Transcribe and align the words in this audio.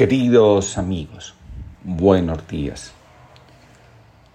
Queridos 0.00 0.78
amigos, 0.78 1.34
buenos 1.84 2.48
días. 2.48 2.92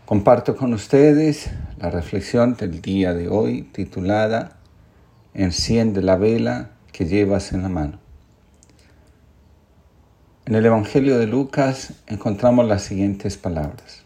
Comparto 0.06 0.56
con 0.56 0.76
ustedes 0.76 1.50
la 1.80 1.90
reflexión 1.90 2.56
del 2.56 2.84
día 2.84 3.16
de 3.16 3.30
hoy 3.30 3.64
titulada 3.64 4.58
Enciende 5.34 6.04
la 6.04 6.18
vela 6.18 6.70
que 6.92 7.06
llevas 7.06 7.52
en 7.52 7.64
la 7.64 7.70
mano. 7.70 7.98
En 10.46 10.54
el 10.54 10.68
Evangelio 10.68 11.18
de 11.18 11.26
Lucas 11.26 11.94
encontramos 12.06 12.68
las 12.68 12.84
siguientes 12.84 13.36
palabras. 13.36 14.04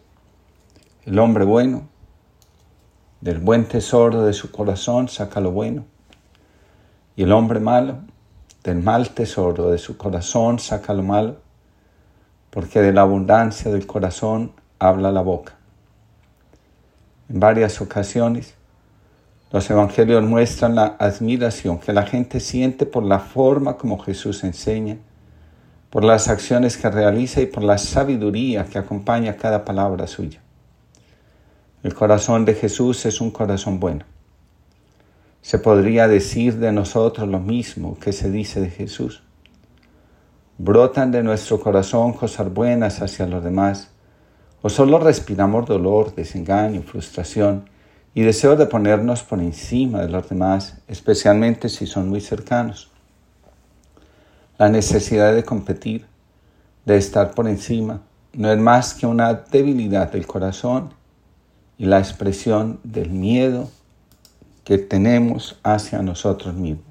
El 1.04 1.18
hombre 1.18 1.44
bueno, 1.44 1.90
del 3.20 3.38
buen 3.38 3.66
tesoro 3.66 4.24
de 4.24 4.32
su 4.32 4.50
corazón 4.50 5.10
saca 5.10 5.40
lo 5.40 5.50
bueno, 5.50 5.84
y 7.16 7.24
el 7.24 7.32
hombre 7.32 7.60
malo, 7.60 7.98
del 8.64 8.82
mal 8.82 9.10
tesoro 9.10 9.70
de 9.70 9.76
su 9.76 9.98
corazón 9.98 10.58
saca 10.58 10.94
lo 10.94 11.02
malo, 11.02 11.49
porque 12.50 12.80
de 12.80 12.92
la 12.92 13.02
abundancia 13.02 13.70
del 13.70 13.86
corazón 13.86 14.52
habla 14.78 15.12
la 15.12 15.22
boca. 15.22 15.54
En 17.28 17.38
varias 17.38 17.80
ocasiones, 17.80 18.54
los 19.52 19.68
evangelios 19.70 20.22
muestran 20.22 20.74
la 20.74 20.96
admiración 20.98 21.78
que 21.78 21.92
la 21.92 22.04
gente 22.04 22.40
siente 22.40 22.86
por 22.86 23.04
la 23.04 23.18
forma 23.18 23.76
como 23.76 23.98
Jesús 23.98 24.44
enseña, 24.44 24.98
por 25.90 26.04
las 26.04 26.28
acciones 26.28 26.76
que 26.76 26.88
realiza 26.88 27.40
y 27.40 27.46
por 27.46 27.64
la 27.64 27.78
sabiduría 27.78 28.64
que 28.64 28.78
acompaña 28.78 29.36
cada 29.36 29.64
palabra 29.64 30.06
suya. 30.06 30.40
El 31.82 31.94
corazón 31.94 32.44
de 32.44 32.54
Jesús 32.54 33.06
es 33.06 33.20
un 33.20 33.30
corazón 33.30 33.80
bueno. 33.80 34.04
Se 35.42 35.58
podría 35.58 36.06
decir 36.06 36.58
de 36.58 36.72
nosotros 36.72 37.28
lo 37.28 37.40
mismo 37.40 37.98
que 37.98 38.12
se 38.12 38.30
dice 38.30 38.60
de 38.60 38.70
Jesús. 38.70 39.22
¿Brotan 40.62 41.10
de 41.10 41.22
nuestro 41.22 41.58
corazón 41.58 42.12
cosas 42.12 42.52
buenas 42.52 43.00
hacia 43.00 43.26
los 43.26 43.42
demás? 43.42 43.88
¿O 44.60 44.68
solo 44.68 44.98
respiramos 44.98 45.64
dolor, 45.64 46.14
desengaño, 46.14 46.82
frustración 46.82 47.64
y 48.12 48.20
deseo 48.20 48.56
de 48.56 48.66
ponernos 48.66 49.22
por 49.22 49.40
encima 49.40 50.02
de 50.02 50.10
los 50.10 50.28
demás, 50.28 50.76
especialmente 50.86 51.70
si 51.70 51.86
son 51.86 52.10
muy 52.10 52.20
cercanos? 52.20 52.90
La 54.58 54.68
necesidad 54.68 55.34
de 55.34 55.44
competir, 55.44 56.04
de 56.84 56.98
estar 56.98 57.30
por 57.30 57.48
encima, 57.48 58.02
no 58.34 58.52
es 58.52 58.58
más 58.58 58.92
que 58.92 59.06
una 59.06 59.32
debilidad 59.32 60.12
del 60.12 60.26
corazón 60.26 60.92
y 61.78 61.86
la 61.86 62.00
expresión 62.00 62.80
del 62.84 63.08
miedo 63.08 63.70
que 64.64 64.76
tenemos 64.76 65.58
hacia 65.62 66.02
nosotros 66.02 66.52
mismos. 66.54 66.89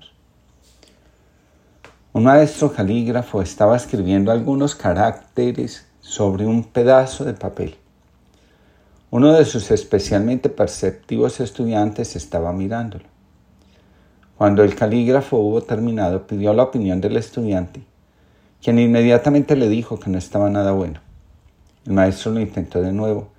Un 2.20 2.25
maestro 2.25 2.73
calígrafo 2.73 3.42
estaba 3.42 3.78
escribiendo 3.78 4.34
algunos 4.34 4.75
caracteres 4.75 5.88
sobre 6.02 6.45
un 6.45 6.66
pedazo 6.66 7.23
de 7.23 7.34
papel. 7.34 7.78
Uno 9.09 9.31
de 9.31 9.45
sus 9.45 9.72
especialmente 9.72 10.50
perceptivos 10.50 11.40
estudiantes 11.40 12.17
estaba 12.17 12.52
mirándolo. 12.52 13.06
Cuando 14.38 14.66
el 14.66 14.75
calígrafo 14.75 15.38
hubo 15.38 15.62
terminado, 15.62 16.28
pidió 16.28 16.53
la 16.53 16.64
opinión 16.64 17.00
del 17.00 17.16
estudiante, 17.16 17.86
quien 18.62 18.80
inmediatamente 18.80 19.56
le 19.56 19.70
dijo 19.70 19.97
que 19.97 20.09
no 20.09 20.17
estaba 20.17 20.50
nada 20.50 20.73
bueno. 20.73 21.00
El 21.86 21.94
maestro 21.94 22.34
lo 22.34 22.42
intentó 22.42 22.81
de 22.81 22.92
nuevo. 22.92 23.30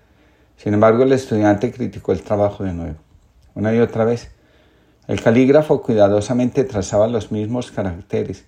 Sin 0.57 0.73
embargo, 0.73 1.03
el 1.03 1.13
estudiante 1.13 1.71
criticó 1.71 2.13
el 2.13 2.23
trabajo 2.23 2.65
de 2.65 2.73
nuevo 2.73 2.97
una 3.55 3.75
y 3.75 3.79
otra 3.81 4.07
vez. 4.07 4.31
El 5.07 5.21
calígrafo 5.21 5.83
cuidadosamente 5.83 6.65
trazaba 6.65 7.09
los 7.09 7.31
mismos 7.31 7.71
caracteres 7.71 8.47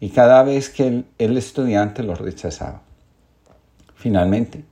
y 0.00 0.10
cada 0.10 0.42
vez 0.42 0.68
que 0.68 1.04
el, 1.18 1.36
estudiante 1.36 2.02
los 2.02 2.18
rechazaba. 2.18 2.82
Finalmente, 3.94 4.64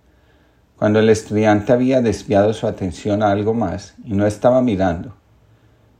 cuando 0.77 0.98
el 0.98 1.09
estudiante 1.09 1.73
había 1.73 2.01
desviado 2.01 2.53
su 2.53 2.67
atención 2.67 3.23
a 3.23 3.31
algo 3.31 3.55
más 3.55 3.95
y 4.05 4.12
no 4.12 4.27
estaba 4.27 4.61
mirando, 4.63 5.14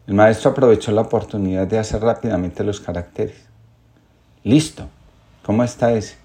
el 0.07 0.15
maestro 0.15 0.51
aprovechó 0.51 0.93
la 0.93 1.03
oportunidad 1.03 1.67
de 1.67 1.79
hacer 1.79 2.03
rápidamente 2.03 2.65
los 2.65 2.81
caracteres. 2.81 3.47
Listo, 4.45 4.89
¿cómo 5.43 5.63
está 5.63 5.93
ese? 5.93 6.17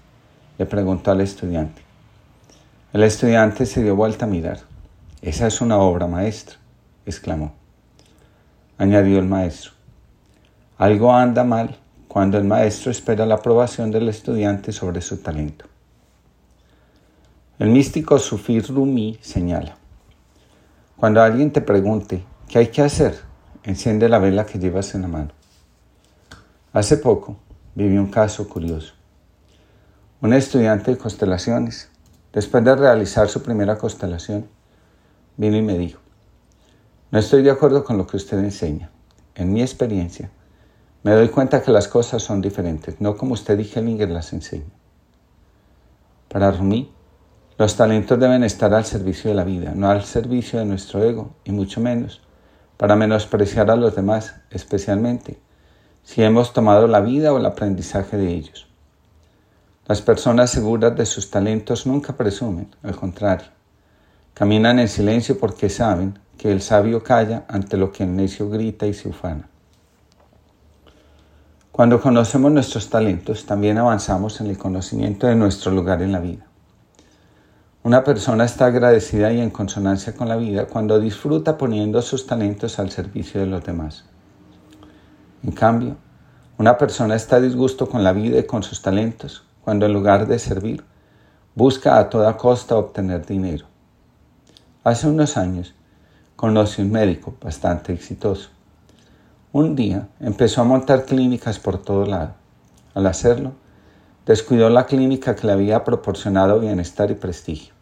le 0.58 0.66
preguntó 0.66 1.12
al 1.12 1.20
estudiante. 1.20 1.82
El 2.92 3.04
estudiante 3.04 3.64
se 3.64 3.82
dio 3.82 3.94
vuelta 3.94 4.24
a 4.24 4.28
mirar. 4.28 4.58
Esa 5.22 5.46
es 5.46 5.60
una 5.60 5.78
obra 5.78 6.06
maestra 6.08 6.56
exclamó. 7.08 7.52
Añadió 8.76 9.18
el 9.18 9.24
maestro. 9.24 9.72
Algo 10.76 11.12
anda 11.12 11.42
mal 11.42 11.76
cuando 12.08 12.38
el 12.38 12.44
maestro 12.44 12.90
espera 12.90 13.26
la 13.26 13.36
aprobación 13.36 13.90
del 13.90 14.08
estudiante 14.08 14.72
sobre 14.72 15.02
su 15.02 15.18
talento. 15.18 15.66
El 17.58 17.68
místico 17.68 18.18
Sufir 18.18 18.66
Rumi 18.66 19.18
señala, 19.20 19.76
cuando 20.96 21.22
alguien 21.22 21.52
te 21.52 21.60
pregunte 21.60 22.24
qué 22.48 22.60
hay 22.60 22.66
que 22.68 22.82
hacer, 22.82 23.20
enciende 23.62 24.08
la 24.08 24.18
vela 24.18 24.46
que 24.46 24.58
llevas 24.58 24.94
en 24.94 25.02
la 25.02 25.08
mano. 25.08 25.30
Hace 26.72 26.96
poco 26.96 27.36
viví 27.74 27.98
un 27.98 28.10
caso 28.10 28.48
curioso. 28.48 28.94
Un 30.20 30.32
estudiante 30.32 30.92
de 30.92 30.98
constelaciones, 30.98 31.90
después 32.32 32.64
de 32.64 32.74
realizar 32.74 33.28
su 33.28 33.42
primera 33.42 33.76
constelación, 33.76 34.48
vino 35.36 35.56
y 35.56 35.62
me 35.62 35.76
dijo, 35.76 36.00
no 37.10 37.18
estoy 37.18 37.42
de 37.42 37.50
acuerdo 37.50 37.84
con 37.84 37.98
lo 37.98 38.06
que 38.06 38.16
usted 38.16 38.38
enseña. 38.38 38.90
En 39.34 39.52
mi 39.52 39.62
experiencia, 39.62 40.30
me 41.02 41.12
doy 41.12 41.28
cuenta 41.28 41.62
que 41.62 41.70
las 41.70 41.88
cosas 41.88 42.22
son 42.22 42.40
diferentes, 42.40 43.00
no 43.00 43.16
como 43.16 43.34
usted 43.34 43.58
y 43.58 43.70
Hellinger 43.72 44.10
las 44.10 44.32
enseña. 44.32 44.64
Para 46.28 46.50
Rumi, 46.50 46.92
los 47.56 47.76
talentos 47.76 48.18
deben 48.18 48.44
estar 48.44 48.74
al 48.74 48.84
servicio 48.84 49.30
de 49.30 49.36
la 49.36 49.44
vida, 49.44 49.72
no 49.74 49.90
al 49.90 50.04
servicio 50.04 50.58
de 50.58 50.64
nuestro 50.64 51.02
ego, 51.02 51.30
y 51.44 51.52
mucho 51.52 51.80
menos 51.80 52.20
para 52.76 52.96
menospreciar 52.96 53.70
a 53.70 53.76
los 53.76 53.94
demás, 53.94 54.36
especialmente 54.50 55.40
si 56.04 56.22
hemos 56.22 56.54
tomado 56.54 56.86
la 56.86 57.00
vida 57.00 57.34
o 57.34 57.38
el 57.38 57.44
aprendizaje 57.44 58.16
de 58.16 58.32
ellos. 58.32 58.66
Las 59.86 60.00
personas 60.00 60.50
seguras 60.50 60.96
de 60.96 61.04
sus 61.04 61.30
talentos 61.30 61.86
nunca 61.86 62.16
presumen, 62.16 62.74
al 62.82 62.96
contrario, 62.96 63.48
caminan 64.32 64.78
en 64.78 64.88
silencio 64.88 65.38
porque 65.38 65.68
saben 65.68 66.18
que 66.38 66.52
el 66.52 66.62
sabio 66.62 67.02
calla 67.02 67.44
ante 67.48 67.76
lo 67.76 67.92
que 67.92 68.04
el 68.04 68.14
necio 68.14 68.48
grita 68.48 68.86
y 68.86 68.94
se 68.94 69.08
ufana. 69.08 69.50
Cuando 71.78 72.00
conocemos 72.00 72.50
nuestros 72.50 72.90
talentos, 72.90 73.46
también 73.46 73.78
avanzamos 73.78 74.40
en 74.40 74.48
el 74.48 74.58
conocimiento 74.58 75.28
de 75.28 75.36
nuestro 75.36 75.70
lugar 75.70 76.02
en 76.02 76.10
la 76.10 76.18
vida. 76.18 76.44
Una 77.84 78.02
persona 78.02 78.46
está 78.46 78.66
agradecida 78.66 79.32
y 79.32 79.40
en 79.40 79.50
consonancia 79.50 80.12
con 80.16 80.28
la 80.28 80.34
vida 80.34 80.66
cuando 80.66 80.98
disfruta 80.98 81.56
poniendo 81.56 82.02
sus 82.02 82.26
talentos 82.26 82.80
al 82.80 82.90
servicio 82.90 83.38
de 83.38 83.46
los 83.46 83.62
demás. 83.62 84.06
En 85.44 85.52
cambio, 85.52 85.96
una 86.58 86.76
persona 86.76 87.14
está 87.14 87.36
a 87.36 87.40
disgusto 87.40 87.88
con 87.88 88.02
la 88.02 88.12
vida 88.12 88.40
y 88.40 88.44
con 88.44 88.64
sus 88.64 88.82
talentos 88.82 89.44
cuando 89.62 89.86
en 89.86 89.92
lugar 89.92 90.26
de 90.26 90.40
servir, 90.40 90.82
busca 91.54 92.00
a 92.00 92.10
toda 92.10 92.36
costa 92.36 92.76
obtener 92.76 93.24
dinero. 93.24 93.66
Hace 94.82 95.06
unos 95.06 95.36
años, 95.36 95.76
conoce 96.34 96.82
un 96.82 96.90
médico 96.90 97.36
bastante 97.40 97.92
exitoso. 97.92 98.50
Un 99.50 99.76
día 99.76 100.08
empezó 100.20 100.60
a 100.60 100.64
montar 100.64 101.06
clínicas 101.06 101.58
por 101.58 101.78
todo 101.78 102.04
lado. 102.04 102.34
Al 102.92 103.06
hacerlo, 103.06 103.52
descuidó 104.26 104.68
la 104.68 104.84
clínica 104.84 105.34
que 105.34 105.46
le 105.46 105.54
había 105.54 105.84
proporcionado 105.84 106.60
bienestar 106.60 107.10
y 107.10 107.14
prestigio. 107.14 107.72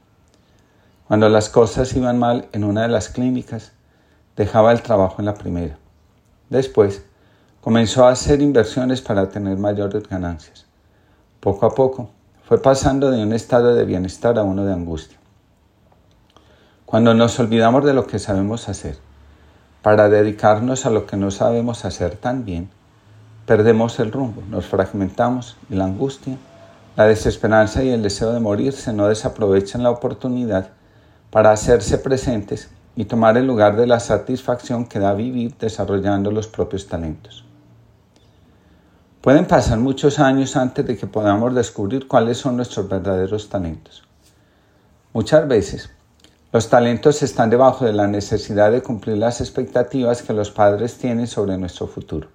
Cuando 1.08 1.28
las 1.28 1.48
cosas 1.48 1.92
iban 1.96 2.20
mal 2.20 2.46
en 2.52 2.62
una 2.62 2.82
de 2.82 2.88
las 2.88 3.08
clínicas, 3.08 3.72
dejaba 4.36 4.70
el 4.70 4.82
trabajo 4.82 5.16
en 5.18 5.24
la 5.24 5.34
primera. 5.34 5.76
Después, 6.50 7.04
comenzó 7.60 8.06
a 8.06 8.12
hacer 8.12 8.42
inversiones 8.42 9.00
para 9.00 9.28
tener 9.28 9.58
mayores 9.58 10.08
ganancias. 10.08 10.66
Poco 11.40 11.66
a 11.66 11.74
poco, 11.74 12.10
fue 12.44 12.62
pasando 12.62 13.10
de 13.10 13.24
un 13.24 13.32
estado 13.32 13.74
de 13.74 13.84
bienestar 13.84 14.38
a 14.38 14.44
uno 14.44 14.64
de 14.64 14.72
angustia. 14.72 15.18
Cuando 16.84 17.12
nos 17.12 17.40
olvidamos 17.40 17.84
de 17.84 17.92
lo 17.92 18.06
que 18.06 18.20
sabemos 18.20 18.68
hacer 18.68 19.04
para 19.86 20.08
dedicarnos 20.08 20.84
a 20.84 20.90
lo 20.90 21.06
que 21.06 21.16
no 21.16 21.30
sabemos 21.30 21.84
hacer 21.84 22.16
tan 22.16 22.44
bien, 22.44 22.68
perdemos 23.46 24.00
el 24.00 24.10
rumbo, 24.10 24.42
nos 24.50 24.66
fragmentamos 24.66 25.56
y 25.70 25.76
la 25.76 25.84
angustia, 25.84 26.38
la 26.96 27.04
desesperanza 27.04 27.84
y 27.84 27.90
el 27.90 28.02
deseo 28.02 28.32
de 28.32 28.40
morirse 28.40 28.92
no 28.92 29.06
desaprovechan 29.06 29.84
la 29.84 29.90
oportunidad 29.90 30.70
para 31.30 31.52
hacerse 31.52 31.98
presentes 31.98 32.68
y 32.96 33.04
tomar 33.04 33.36
el 33.36 33.46
lugar 33.46 33.76
de 33.76 33.86
la 33.86 34.00
satisfacción 34.00 34.86
que 34.86 34.98
da 34.98 35.14
vivir 35.14 35.54
desarrollando 35.56 36.32
los 36.32 36.48
propios 36.48 36.88
talentos. 36.88 37.44
Pueden 39.20 39.44
pasar 39.44 39.78
muchos 39.78 40.18
años 40.18 40.56
antes 40.56 40.84
de 40.84 40.96
que 40.96 41.06
podamos 41.06 41.54
descubrir 41.54 42.08
cuáles 42.08 42.38
son 42.38 42.56
nuestros 42.56 42.88
verdaderos 42.88 43.48
talentos. 43.48 44.02
Muchas 45.12 45.46
veces 45.46 45.90
los 46.52 46.68
talentos 46.68 47.22
están 47.22 47.50
debajo 47.50 47.84
de 47.84 47.92
la 47.92 48.06
necesidad 48.06 48.70
de 48.70 48.82
cumplir 48.82 49.18
las 49.18 49.40
expectativas 49.40 50.22
que 50.22 50.32
los 50.32 50.50
padres 50.50 50.96
tienen 50.96 51.26
sobre 51.26 51.58
nuestro 51.58 51.88
futuro. 51.88 52.28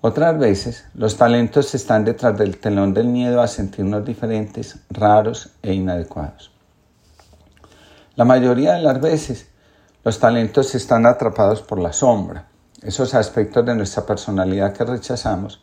Otras 0.00 0.38
veces, 0.38 0.84
los 0.94 1.16
talentos 1.16 1.74
están 1.74 2.04
detrás 2.04 2.38
del 2.38 2.58
telón 2.58 2.94
del 2.94 3.08
miedo 3.08 3.42
a 3.42 3.48
sentirnos 3.48 4.04
diferentes, 4.04 4.78
raros 4.90 5.50
e 5.60 5.74
inadecuados. 5.74 6.52
La 8.14 8.24
mayoría 8.24 8.74
de 8.74 8.82
las 8.82 9.00
veces, 9.00 9.48
los 10.04 10.20
talentos 10.20 10.76
están 10.76 11.04
atrapados 11.04 11.62
por 11.62 11.80
la 11.80 11.92
sombra, 11.92 12.46
esos 12.82 13.12
aspectos 13.14 13.66
de 13.66 13.74
nuestra 13.74 14.06
personalidad 14.06 14.72
que 14.72 14.84
rechazamos 14.84 15.60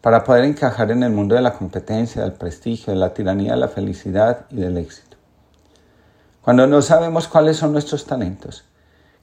para 0.00 0.24
poder 0.24 0.44
encajar 0.44 0.90
en 0.90 1.04
el 1.04 1.12
mundo 1.12 1.36
de 1.36 1.42
la 1.42 1.52
competencia, 1.52 2.22
del 2.22 2.32
prestigio, 2.32 2.92
de 2.92 2.98
la 2.98 3.14
tiranía, 3.14 3.52
de 3.52 3.58
la 3.58 3.68
felicidad 3.68 4.46
y 4.50 4.56
del 4.56 4.78
éxito. 4.78 5.15
Cuando 6.46 6.66
no 6.66 6.80
sabemos 6.80 7.26
cuáles 7.28 7.58
son 7.58 7.72
nuestros 7.72 8.06
talentos, 8.06 8.64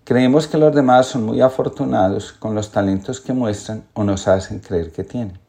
Creemos 0.06 0.48
que 0.48 0.58
los 0.58 0.76
demás 0.76 1.06
son 1.06 1.24
muy 1.24 1.40
afortunados 1.40 2.34
con 2.34 2.56
los 2.56 2.72
talentos 2.72 3.22
que 3.22 3.32
muestran 3.32 3.86
o 3.94 4.04
nos 4.04 4.28
hacen 4.28 4.60
creer 4.60 4.92
que 4.92 5.06
tienen. 5.06 5.40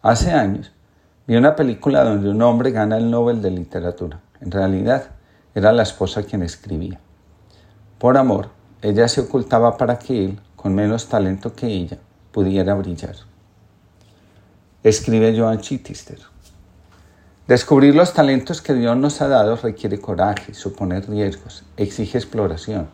Hace 0.00 0.30
años 0.30 0.72
vi 1.26 1.36
una 1.36 1.54
película 1.54 2.04
donde 2.04 2.30
un 2.30 2.40
hombre 2.40 2.70
gana 2.70 2.96
el 2.96 3.10
Nobel 3.10 3.42
de 3.42 3.50
Literatura. 3.50 4.22
En 4.40 4.50
realidad 4.50 5.10
era 5.54 5.72
la 5.72 5.82
esposa 5.82 6.22
quien 6.22 6.42
escribía. 6.42 6.98
Por 7.98 8.16
amor, 8.16 8.48
ella 8.80 9.06
se 9.08 9.20
ocultaba 9.20 9.76
para 9.76 9.98
que 9.98 10.24
él, 10.24 10.40
con 10.56 10.74
menos 10.74 11.06
talento 11.06 11.52
que 11.52 11.66
ella, 11.66 11.98
pudiera 12.32 12.72
brillar. 12.72 13.16
Escribe 14.82 15.38
Joan 15.38 15.60
Chittister. 15.60 16.18
Descubrir 17.48 17.96
los 17.96 18.12
talentos 18.12 18.60
que 18.60 18.74
Dios 18.74 18.94
nos 18.96 19.22
ha 19.22 19.28
dado 19.28 19.56
requiere 19.56 19.98
coraje, 19.98 20.52
supone 20.52 21.00
riesgos, 21.00 21.64
exige 21.78 22.18
exploración 22.18 22.90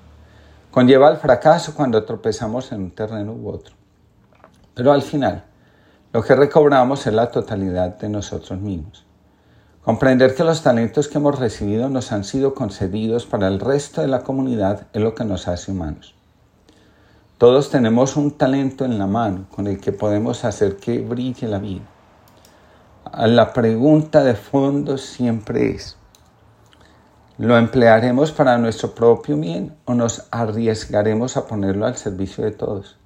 Conlleva 0.71 1.09
el 1.09 1.17
fracaso 1.19 1.75
cuando 1.75 2.05
tropezamos 2.05 2.71
en 2.71 2.83
un 2.83 2.91
terreno 2.93 3.33
u 3.33 3.49
otro. 3.49 3.75
Pero 4.75 4.93
al 4.93 5.03
final, 5.03 5.45
lo 6.13 6.23
que 6.23 6.37
recobramos 6.37 7.05
es 7.07 7.15
la 7.15 7.33
totalidad 7.33 7.99
de 7.99 8.09
nosotros 8.09 8.61
mismos. 8.61 9.05
Comprender 9.83 10.37
que 10.37 10.45
los 10.45 10.63
talentos 10.63 11.09
que 11.09 11.19
hemos 11.19 11.39
recibido 11.39 11.89
nos 11.89 12.13
han 12.13 12.23
sido 12.23 12.55
concedidos 12.55 13.27
para 13.27 13.47
el 13.49 13.59
resto 13.59 14.03
de 14.03 14.09
la 14.09 14.23
comunidad 14.23 14.87
es 14.93 15.03
lo 15.03 15.17
que 15.17 15.25
nos 15.25 15.49
hace 15.49 15.73
humanos. 15.73 16.15
Todos 17.39 17.71
tenemos 17.71 18.17
un 18.17 18.33
talento 18.39 18.85
en 18.85 18.99
la 18.99 19.07
mano 19.09 19.47
con 19.51 19.67
el 19.67 19.81
que 19.81 19.91
podemos 19.91 20.45
hacer 20.45 20.77
que 20.77 21.01
brille 21.01 21.49
la 21.49 21.59
vida. 21.59 21.94
La 23.13 23.53
pregunta 23.53 24.25
de 24.25 24.35
fondo 24.35 24.99
siempre 24.99 25.71
es, 25.71 25.97
¿Lo 27.37 27.59
emplearemos 27.59 28.31
para 28.31 28.59
nuestro 28.59 28.95
propio 28.95 29.37
bien 29.37 29.77
o 29.87 29.95
nos 29.95 30.29
arriesgaremos 30.31 31.37
a 31.37 31.49
ponerlo 31.49 31.85
al 31.85 31.97
servicio 31.97 32.45
de 32.45 32.53
todos? 32.53 32.97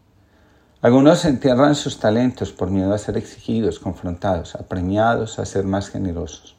Algunos 0.82 1.24
entierran 1.24 1.74
sus 1.74 1.98
talentos 1.98 2.52
por 2.52 2.70
miedo 2.70 2.92
a 2.92 2.98
ser 2.98 3.16
exigidos, 3.16 3.78
confrontados, 3.78 4.54
apremiados, 4.54 5.38
a 5.38 5.46
ser 5.46 5.64
más 5.64 5.88
generosos. 5.88 6.56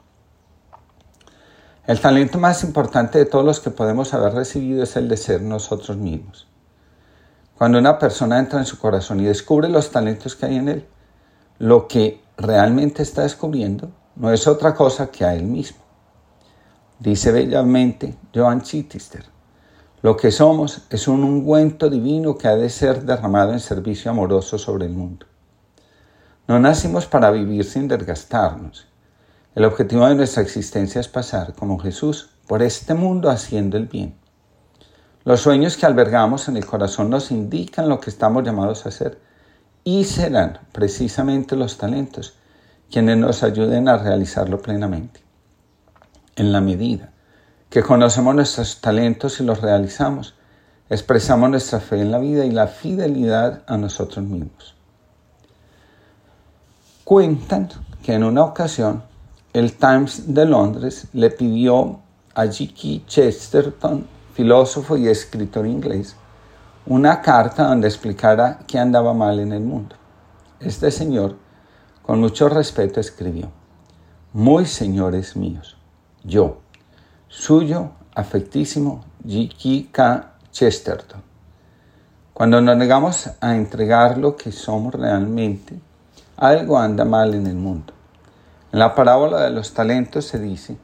El 1.86 2.02
talento 2.02 2.40
más 2.40 2.64
importante 2.64 3.20
de 3.20 3.26
todos 3.26 3.46
los 3.46 3.60
que 3.60 3.70
podemos 3.70 4.16
haber 4.16 4.34
recibido 4.34 4.82
es 4.82 4.96
el 4.96 5.08
de 5.08 5.18
ser 5.18 5.44
nosotros 5.44 5.96
mismos. 5.96 6.48
Cuando 7.56 7.78
una 7.78 8.00
persona 8.00 8.40
entra 8.40 8.58
en 8.58 8.66
su 8.66 8.80
corazón 8.80 9.20
y 9.20 9.26
descubre 9.26 9.70
los 9.70 9.92
talentos 9.92 10.36
que 10.36 10.48
hay 10.48 10.56
en 10.56 10.70
él, 10.70 10.88
lo 11.60 11.88
que 11.88 12.20
realmente 12.40 13.04
está 13.04 13.24
descubriendo 13.24 13.92
no 14.16 14.32
es 14.32 14.48
otra 14.48 14.74
cosa 14.74 15.12
que 15.12 15.24
a 15.24 15.34
él 15.34 15.44
mismo. 15.44 15.80
Dice 17.00 17.32
bellamente 17.32 18.18
Joan 18.34 18.62
Chittister, 18.62 19.24
lo 20.02 20.18
que 20.18 20.32
somos 20.32 20.84
es 20.90 21.08
un 21.08 21.24
ungüento 21.24 21.90
divino 21.90 22.38
que 22.38 22.48
ha 22.48 22.56
de 22.56 22.70
ser 22.70 23.04
derramado 23.04 23.54
en 23.54 23.60
servicio 23.60 24.12
amoroso 24.12 24.58
sobre 24.58 24.86
el 24.86 24.92
mundo. 24.92 25.26
No 26.48 26.60
nacimos 26.60 27.06
para 27.06 27.32
vivir 27.32 27.64
sin 27.64 27.88
desgastarnos. 27.88 28.88
El 29.56 29.66
objetivo 29.66 30.08
de 30.08 30.16
nuestra 30.16 30.42
existencia 30.42 31.00
es 31.00 31.08
pasar, 31.08 31.54
como 31.54 31.80
Jesús, 31.80 32.30
por 32.48 32.62
este 32.62 32.94
mundo 32.94 33.30
haciendo 33.30 33.78
el 33.78 33.88
bien. 33.88 34.16
Los 35.24 35.42
sueños 35.42 35.78
que 35.78 35.86
albergamos 35.86 36.48
en 36.48 36.58
el 36.58 36.66
corazón 36.66 37.10
nos 37.10 37.32
indican 37.32 37.88
lo 37.88 38.00
que 38.00 38.10
estamos 38.10 38.44
llamados 38.44 38.86
a 38.86 38.90
hacer 38.90 39.20
y 39.84 40.04
serán 40.04 40.60
precisamente 40.72 41.56
los 41.56 41.78
talentos 41.78 42.36
quienes 42.92 43.18
nos 43.18 43.44
ayuden 43.44 43.88
a 43.88 43.98
realizarlo 43.98 44.62
plenamente 44.62 45.22
en 46.36 46.52
la 46.52 46.62
medida 46.62 47.12
que 47.70 47.84
conocemos 47.84 48.34
nuestros 48.34 48.82
talentos 48.82 49.40
y 49.40 49.44
los 49.44 49.62
realizamos, 49.62 50.34
expresamos 50.90 51.50
nuestra 51.52 51.80
fe 51.80 52.02
en 52.02 52.12
la 52.12 52.18
vida 52.18 52.46
y 52.46 52.52
la 52.52 52.68
fidelidad 52.68 53.62
a 53.68 53.78
nosotros 53.78 54.26
mismos. 54.26 54.76
Cuentan 57.04 57.70
que 58.04 58.14
en 58.14 58.24
una 58.24 58.44
ocasión 58.44 59.04
el 59.54 59.74
Times 59.74 60.34
de 60.34 60.46
Londres 60.46 61.08
le 61.14 61.30
pidió 61.30 62.00
a 62.34 62.46
G.K. 62.46 63.06
Chesterton, 63.08 64.08
filósofo 64.34 64.98
y 64.98 65.08
escritor 65.08 65.68
inglés, 65.68 66.16
una 66.90 67.22
carta 67.22 67.68
donde 67.68 67.88
explicara 67.88 68.62
qué 68.66 68.80
andaba 68.80 69.14
mal 69.14 69.40
en 69.40 69.54
el 69.54 69.62
mundo. 69.62 69.96
Este 70.60 70.90
señor, 70.90 71.38
con 72.02 72.20
mucho 72.20 72.50
respeto, 72.50 73.00
escribió, 73.00 73.52
Muy 74.34 74.66
señores 74.66 75.36
míos, 75.36 75.78
yo, 76.24 76.62
suyo, 77.28 77.92
afectísimo 78.16 79.06
G.K. 79.24 80.32
Chesterton. 80.52 81.22
Cuando 82.34 82.60
nos 82.60 82.76
negamos 82.76 83.30
a 83.40 83.56
entregar 83.56 84.18
lo 84.18 84.36
que 84.36 84.52
somos 84.52 84.96
realmente, 84.96 85.80
algo 86.38 86.80
anda 86.80 87.06
mal 87.06 87.36
en 87.36 87.46
el 87.46 87.56
mundo. 87.56 87.94
En 88.72 88.80
la 88.80 88.96
parábola 88.96 89.42
de 89.42 89.52
los 89.52 89.76
talentos 89.76 90.26
se 90.26 90.40
dice 90.40 90.76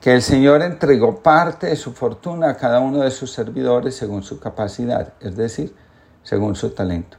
que 0.00 0.14
el 0.14 0.22
Señor 0.22 0.62
entregó 0.62 1.22
parte 1.22 1.66
de 1.66 1.76
su 1.76 1.92
fortuna 1.92 2.50
a 2.50 2.56
cada 2.56 2.80
uno 2.80 3.00
de 3.00 3.10
sus 3.10 3.32
servidores 3.32 3.94
según 3.94 4.22
su 4.22 4.40
capacidad, 4.40 5.12
es 5.20 5.36
decir, 5.36 5.74
según 6.22 6.56
su 6.56 6.70
talento. 6.70 7.18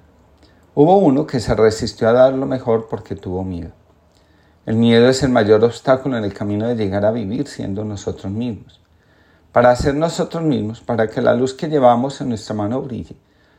Hubo 0.73 0.97
uno 0.97 1.27
que 1.27 1.39
se 1.39 1.53
resistió 1.53 2.09
a 2.09 2.13
dar 2.13 2.33
lo 2.33 2.47
mejor 2.47 2.87
porque 2.89 3.15
tuvo 3.15 3.43
miedo. 3.43 3.71
El 4.65 4.77
miedo 4.77 5.09
es 5.09 5.21
el 5.21 5.29
mayor 5.29 5.63
obstáculo 5.63 6.17
en 6.17 6.23
el 6.23 6.33
camino 6.33 6.67
de 6.67 6.75
llegar 6.75 7.05
a 7.05 7.11
vivir 7.11 7.47
siendo 7.47 7.83
nosotros 7.83 8.31
mismos. 8.31 8.81
Para 9.51 9.75
ser 9.75 9.95
nosotros 9.95 10.43
mismos, 10.43 10.81
para 10.81 11.07
que 11.07 11.21
la 11.21 11.33
luz 11.33 11.53
que 11.53 11.67
llevamos 11.67 12.21
en 12.21 12.29
nuestra 12.29 12.55
mano 12.55 12.81
brille, 12.81 13.15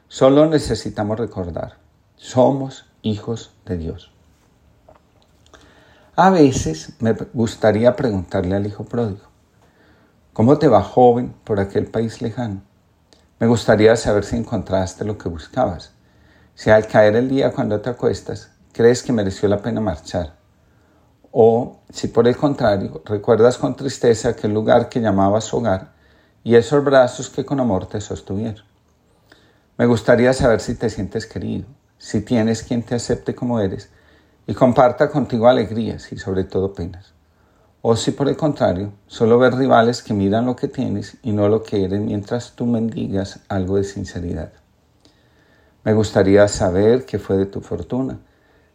solo 0.08 0.46
necesitamos 0.46 1.18
recordar, 1.18 1.76
somos 2.16 2.86
hijos 3.02 3.54
de 3.66 3.76
Dios. 3.76 4.12
A 6.14 6.28
veces 6.28 6.92
me 7.00 7.12
gustaría 7.32 7.96
preguntarle 7.96 8.54
al 8.54 8.66
hijo 8.66 8.84
pródigo, 8.84 9.30
¿cómo 10.34 10.58
te 10.58 10.68
va 10.68 10.82
joven 10.82 11.34
por 11.42 11.58
aquel 11.58 11.86
país 11.86 12.20
lejano? 12.20 12.60
Me 13.40 13.46
gustaría 13.46 13.96
saber 13.96 14.24
si 14.24 14.36
encontraste 14.36 15.06
lo 15.06 15.16
que 15.16 15.30
buscabas, 15.30 15.92
si 16.54 16.68
al 16.68 16.86
caer 16.86 17.16
el 17.16 17.30
día 17.30 17.50
cuando 17.52 17.80
te 17.80 17.88
acuestas 17.88 18.50
crees 18.74 19.02
que 19.02 19.14
mereció 19.14 19.48
la 19.48 19.62
pena 19.62 19.80
marchar 19.80 20.34
o 21.30 21.80
si 21.90 22.08
por 22.08 22.28
el 22.28 22.36
contrario 22.36 23.00
recuerdas 23.06 23.56
con 23.56 23.74
tristeza 23.74 24.28
aquel 24.28 24.52
lugar 24.52 24.90
que 24.90 25.00
llamabas 25.00 25.54
hogar 25.54 25.94
y 26.44 26.56
esos 26.56 26.84
brazos 26.84 27.30
que 27.30 27.46
con 27.46 27.58
amor 27.58 27.86
te 27.86 28.02
sostuvieron. 28.02 28.66
Me 29.78 29.86
gustaría 29.86 30.34
saber 30.34 30.60
si 30.60 30.74
te 30.74 30.90
sientes 30.90 31.24
querido, 31.24 31.66
si 31.96 32.20
tienes 32.20 32.62
quien 32.64 32.82
te 32.82 32.96
acepte 32.96 33.34
como 33.34 33.60
eres 33.60 33.88
y 34.46 34.54
comparta 34.54 35.10
contigo 35.10 35.48
alegrías 35.48 36.12
y 36.12 36.18
sobre 36.18 36.44
todo 36.44 36.72
penas. 36.72 37.12
O 37.80 37.96
si 37.96 38.12
por 38.12 38.28
el 38.28 38.36
contrario 38.36 38.92
solo 39.06 39.38
ves 39.38 39.54
rivales 39.54 40.02
que 40.02 40.14
miran 40.14 40.46
lo 40.46 40.56
que 40.56 40.68
tienes 40.68 41.16
y 41.22 41.32
no 41.32 41.48
lo 41.48 41.62
que 41.62 41.84
eres 41.84 42.00
mientras 42.00 42.52
tú 42.52 42.66
mendigas 42.66 43.40
algo 43.48 43.76
de 43.76 43.84
sinceridad. 43.84 44.52
Me 45.84 45.92
gustaría 45.94 46.46
saber 46.46 47.04
qué 47.04 47.18
fue 47.18 47.36
de 47.36 47.46
tu 47.46 47.60
fortuna 47.60 48.18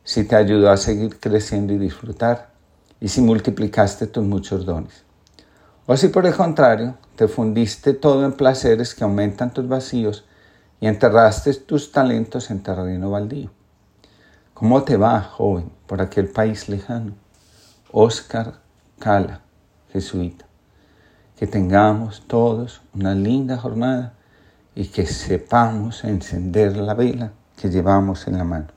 si 0.04 0.24
te 0.24 0.38
ayudó 0.38 0.72
a 0.72 0.78
seguir 0.78 1.20
creciendo 1.20 1.74
y 1.74 1.78
disfrutar, 1.78 2.52
y 3.02 3.10
si 3.10 3.20
multiplicaste 3.20 4.08
tus 4.08 4.24
muchos 4.24 4.66
dones. 4.66 5.04
O 5.86 5.98
si 5.98 6.08
por 6.08 6.26
el 6.26 6.34
contrario, 6.34 6.98
te 7.18 7.28
fundiste 7.28 7.94
todo 7.94 8.26
en 8.26 8.32
placeres 8.32 8.96
que 8.96 9.04
aumentan 9.04 9.54
tus 9.54 9.68
vacíos 9.68 10.24
y 10.80 10.88
enterraste 10.88 11.54
tus 11.56 11.92
talentos 11.92 12.50
en 12.52 12.64
terreno 12.64 13.12
baldío. 13.12 13.57
¿Cómo 14.60 14.82
te 14.82 14.98
va, 14.98 15.22
joven, 15.22 15.70
por 15.86 16.02
aquel 16.02 16.30
país 16.30 16.68
lejano? 16.68 17.14
Oscar 17.92 18.56
Cala, 18.98 19.42
jesuita. 19.94 20.48
Que 21.38 21.46
tengamos 21.46 22.24
todos 22.26 22.82
una 22.96 23.14
linda 23.14 23.60
jornada 23.60 24.14
y 24.74 24.88
que 24.88 25.06
sepamos 25.06 26.04
encender 26.04 26.76
la 26.76 26.96
vela 26.96 27.34
que 27.56 27.70
llevamos 27.70 28.28
en 28.28 28.40
la 28.40 28.46
mano. 28.46 28.77